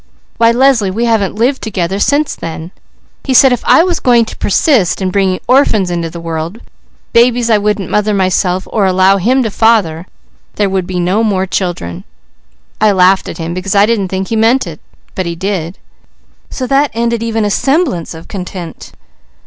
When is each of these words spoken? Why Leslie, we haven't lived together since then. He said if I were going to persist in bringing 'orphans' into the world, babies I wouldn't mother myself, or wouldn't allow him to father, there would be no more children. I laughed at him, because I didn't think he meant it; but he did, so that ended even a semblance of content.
Why 0.37 0.51
Leslie, 0.51 0.89
we 0.89 1.05
haven't 1.05 1.35
lived 1.35 1.61
together 1.61 1.99
since 1.99 2.33
then. 2.35 2.71
He 3.23 3.35
said 3.35 3.53
if 3.53 3.63
I 3.65 3.83
were 3.83 3.93
going 4.01 4.25
to 4.25 4.35
persist 4.35 4.99
in 4.99 5.11
bringing 5.11 5.37
'orphans' 5.47 5.91
into 5.91 6.09
the 6.09 6.19
world, 6.19 6.59
babies 7.13 7.51
I 7.51 7.59
wouldn't 7.59 7.87
mother 7.91 8.11
myself, 8.15 8.67
or 8.71 8.81
wouldn't 8.85 8.95
allow 8.95 9.17
him 9.17 9.43
to 9.43 9.51
father, 9.51 10.07
there 10.55 10.71
would 10.71 10.87
be 10.87 10.99
no 10.99 11.23
more 11.23 11.45
children. 11.45 12.03
I 12.81 12.91
laughed 12.93 13.29
at 13.29 13.37
him, 13.37 13.53
because 13.53 13.75
I 13.75 13.85
didn't 13.85 14.07
think 14.07 14.29
he 14.29 14.35
meant 14.35 14.65
it; 14.65 14.79
but 15.13 15.27
he 15.27 15.35
did, 15.35 15.77
so 16.49 16.65
that 16.65 16.89
ended 16.95 17.21
even 17.21 17.45
a 17.45 17.51
semblance 17.51 18.15
of 18.15 18.27
content. 18.27 18.93